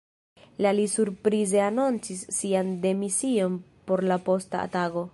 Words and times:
La 0.65 0.71
li 0.77 0.85
surprize 0.93 1.61
anoncis 1.65 2.25
sian 2.39 2.75
demision 2.87 3.63
por 3.91 4.07
la 4.13 4.23
posta 4.31 4.69
tago. 4.79 5.09